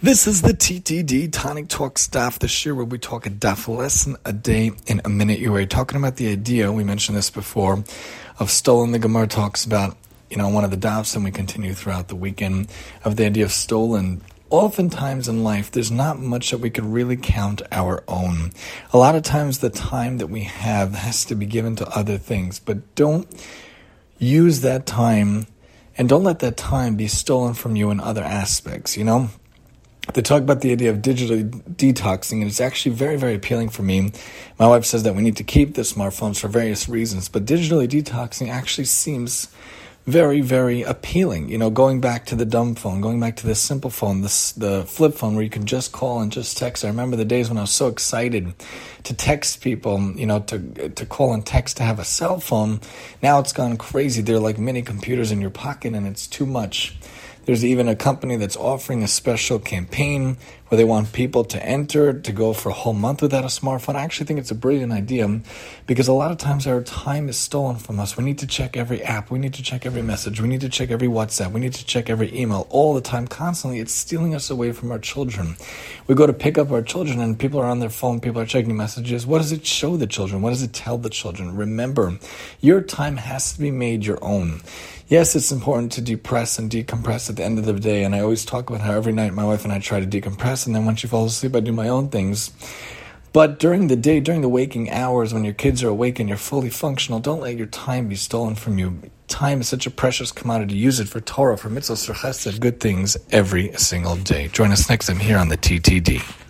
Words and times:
This 0.00 0.28
is 0.28 0.42
the 0.42 0.52
TTD 0.52 1.32
Tonic 1.32 1.66
Talk 1.66 1.98
Staff, 1.98 2.38
the 2.38 2.62
year 2.64 2.72
where 2.72 2.84
we 2.84 2.98
talk 2.98 3.26
a 3.26 3.30
daf 3.30 3.66
lesson 3.66 4.16
a 4.24 4.32
day 4.32 4.70
in 4.86 5.00
a 5.04 5.08
minute. 5.08 5.40
You 5.40 5.50
were 5.50 5.66
talking 5.66 5.98
about 5.98 6.14
the 6.14 6.30
idea, 6.30 6.70
we 6.70 6.84
mentioned 6.84 7.18
this 7.18 7.30
before, 7.30 7.82
of 8.38 8.48
stolen. 8.48 8.92
The 8.92 9.00
Gemara 9.00 9.26
talks 9.26 9.64
about, 9.64 9.96
you 10.30 10.36
know, 10.36 10.50
one 10.50 10.62
of 10.62 10.70
the 10.70 10.76
dafs, 10.76 11.16
and 11.16 11.24
we 11.24 11.32
continue 11.32 11.74
throughout 11.74 12.06
the 12.06 12.14
weekend, 12.14 12.68
of 13.04 13.16
the 13.16 13.26
idea 13.26 13.44
of 13.44 13.50
stolen. 13.50 14.20
Oftentimes 14.50 15.26
in 15.26 15.42
life, 15.42 15.72
there's 15.72 15.90
not 15.90 16.20
much 16.20 16.52
that 16.52 16.58
we 16.58 16.70
could 16.70 16.84
really 16.84 17.16
count 17.16 17.62
our 17.72 18.04
own. 18.06 18.52
A 18.92 18.98
lot 18.98 19.16
of 19.16 19.24
times, 19.24 19.58
the 19.58 19.68
time 19.68 20.18
that 20.18 20.28
we 20.28 20.42
have 20.42 20.94
has 20.94 21.24
to 21.24 21.34
be 21.34 21.44
given 21.44 21.74
to 21.74 21.88
other 21.88 22.18
things, 22.18 22.60
but 22.60 22.94
don't 22.94 23.26
use 24.20 24.60
that 24.60 24.86
time 24.86 25.48
and 25.96 26.08
don't 26.08 26.22
let 26.22 26.38
that 26.38 26.56
time 26.56 26.94
be 26.94 27.08
stolen 27.08 27.54
from 27.54 27.74
you 27.74 27.90
in 27.90 27.98
other 27.98 28.22
aspects, 28.22 28.96
you 28.96 29.02
know? 29.02 29.30
They 30.14 30.22
talk 30.22 30.42
about 30.42 30.60
the 30.60 30.72
idea 30.72 30.90
of 30.90 30.98
digitally 30.98 31.50
detoxing, 31.74 32.40
and 32.40 32.44
it's 32.44 32.60
actually 32.60 32.94
very, 32.94 33.16
very 33.16 33.34
appealing 33.34 33.68
for 33.68 33.82
me. 33.82 34.12
My 34.58 34.66
wife 34.66 34.84
says 34.84 35.02
that 35.02 35.14
we 35.14 35.22
need 35.22 35.36
to 35.36 35.44
keep 35.44 35.74
the 35.74 35.82
smartphones 35.82 36.40
for 36.40 36.48
various 36.48 36.88
reasons, 36.88 37.28
but 37.28 37.44
digitally 37.44 37.88
detoxing 37.88 38.48
actually 38.48 38.86
seems 38.86 39.48
very, 40.06 40.40
very 40.40 40.80
appealing. 40.82 41.50
You 41.50 41.58
know, 41.58 41.68
going 41.68 42.00
back 42.00 42.24
to 42.26 42.34
the 42.34 42.46
dumb 42.46 42.74
phone, 42.74 43.02
going 43.02 43.20
back 43.20 43.36
to 43.36 43.46
the 43.46 43.54
simple 43.54 43.90
phone, 43.90 44.22
the 44.22 44.84
flip 44.88 45.14
phone 45.14 45.34
where 45.34 45.44
you 45.44 45.50
can 45.50 45.66
just 45.66 45.92
call 45.92 46.22
and 46.22 46.32
just 46.32 46.56
text. 46.56 46.82
I 46.82 46.88
remember 46.88 47.14
the 47.14 47.26
days 47.26 47.50
when 47.50 47.58
I 47.58 47.60
was 47.60 47.70
so 47.70 47.88
excited 47.88 48.54
to 49.04 49.14
text 49.14 49.60
people, 49.60 50.00
you 50.16 50.24
know, 50.24 50.40
to 50.40 50.88
to 50.88 51.04
call 51.04 51.34
and 51.34 51.44
text 51.44 51.76
to 51.76 51.82
have 51.82 51.98
a 51.98 52.04
cell 52.04 52.40
phone. 52.40 52.80
Now 53.22 53.38
it's 53.38 53.52
gone 53.52 53.76
crazy. 53.76 54.22
They're 54.22 54.38
like 54.38 54.58
mini 54.58 54.80
computers 54.80 55.30
in 55.30 55.42
your 55.42 55.50
pocket, 55.50 55.92
and 55.92 56.06
it's 56.06 56.26
too 56.26 56.46
much. 56.46 56.96
There's 57.48 57.64
even 57.64 57.88
a 57.88 57.96
company 57.96 58.36
that's 58.36 58.58
offering 58.58 59.02
a 59.02 59.08
special 59.08 59.58
campaign 59.58 60.36
where 60.68 60.76
they 60.76 60.84
want 60.84 61.14
people 61.14 61.44
to 61.44 61.64
enter 61.64 62.12
to 62.12 62.32
go 62.32 62.52
for 62.52 62.68
a 62.68 62.74
whole 62.74 62.92
month 62.92 63.22
without 63.22 63.42
a 63.42 63.46
smartphone. 63.46 63.94
I 63.94 64.02
actually 64.02 64.26
think 64.26 64.38
it's 64.38 64.50
a 64.50 64.54
brilliant 64.54 64.92
idea 64.92 65.40
because 65.86 66.08
a 66.08 66.12
lot 66.12 66.30
of 66.30 66.36
times 66.36 66.66
our 66.66 66.82
time 66.82 67.26
is 67.30 67.38
stolen 67.38 67.76
from 67.76 68.00
us. 68.00 68.18
We 68.18 68.24
need 68.24 68.36
to 68.40 68.46
check 68.46 68.76
every 68.76 69.02
app, 69.02 69.30
we 69.30 69.38
need 69.38 69.54
to 69.54 69.62
check 69.62 69.86
every 69.86 70.02
message, 70.02 70.42
we 70.42 70.48
need 70.48 70.60
to 70.60 70.68
check 70.68 70.90
every 70.90 71.08
WhatsApp, 71.08 71.52
we 71.52 71.60
need 71.60 71.72
to 71.72 71.86
check 71.86 72.10
every 72.10 72.38
email 72.38 72.66
all 72.68 72.92
the 72.92 73.00
time, 73.00 73.26
constantly. 73.26 73.80
It's 73.80 73.94
stealing 73.94 74.34
us 74.34 74.50
away 74.50 74.72
from 74.72 74.92
our 74.92 74.98
children. 74.98 75.56
We 76.06 76.14
go 76.14 76.26
to 76.26 76.34
pick 76.34 76.58
up 76.58 76.70
our 76.70 76.82
children 76.82 77.18
and 77.18 77.38
people 77.38 77.60
are 77.60 77.66
on 77.66 77.78
their 77.78 77.88
phone, 77.88 78.20
people 78.20 78.42
are 78.42 78.46
checking 78.46 78.76
messages. 78.76 79.26
What 79.26 79.38
does 79.38 79.52
it 79.52 79.64
show 79.64 79.96
the 79.96 80.06
children? 80.06 80.42
What 80.42 80.50
does 80.50 80.62
it 80.62 80.74
tell 80.74 80.98
the 80.98 81.08
children? 81.08 81.56
Remember, 81.56 82.18
your 82.60 82.82
time 82.82 83.16
has 83.16 83.54
to 83.54 83.58
be 83.58 83.70
made 83.70 84.04
your 84.04 84.22
own 84.22 84.60
yes, 85.08 85.34
it's 85.34 85.50
important 85.50 85.92
to 85.92 86.00
depress 86.00 86.58
and 86.58 86.70
decompress 86.70 87.28
at 87.28 87.36
the 87.36 87.44
end 87.44 87.58
of 87.58 87.64
the 87.64 87.72
day. 87.74 88.04
And 88.04 88.14
I 88.14 88.20
always 88.20 88.44
talk 88.44 88.70
about 88.70 88.82
how 88.82 88.92
every 88.92 89.12
night 89.12 89.34
my 89.34 89.44
wife 89.44 89.64
and 89.64 89.72
I 89.72 89.80
try 89.80 90.00
to 90.00 90.06
decompress, 90.06 90.66
and 90.66 90.74
then 90.74 90.84
once 90.84 91.02
you 91.02 91.08
fall 91.08 91.24
asleep, 91.24 91.56
I 91.56 91.60
do 91.60 91.72
my 91.72 91.88
own 91.88 92.08
things. 92.08 92.52
But 93.32 93.58
during 93.58 93.88
the 93.88 93.96
day, 93.96 94.20
during 94.20 94.40
the 94.40 94.48
waking 94.48 94.90
hours, 94.90 95.34
when 95.34 95.44
your 95.44 95.54
kids 95.54 95.82
are 95.82 95.88
awake 95.88 96.18
and 96.18 96.28
you're 96.28 96.38
fully 96.38 96.70
functional, 96.70 97.20
don't 97.20 97.40
let 97.40 97.56
your 97.56 97.66
time 97.66 98.08
be 98.08 98.16
stolen 98.16 98.54
from 98.54 98.78
you. 98.78 99.00
Time 99.28 99.60
is 99.60 99.68
such 99.68 99.86
a 99.86 99.90
precious 99.90 100.32
commodity. 100.32 100.76
Use 100.76 100.98
it 100.98 101.08
for 101.08 101.20
Torah, 101.20 101.58
for 101.58 101.68
mitzvahs, 101.68 102.06
for 102.06 102.14
chesed, 102.14 102.58
good 102.60 102.80
things 102.80 103.18
every 103.30 103.72
single 103.74 104.16
day. 104.16 104.48
Join 104.48 104.72
us 104.72 104.88
next 104.88 105.06
time 105.06 105.18
here 105.18 105.36
on 105.36 105.48
the 105.48 105.58
TTD. 105.58 106.47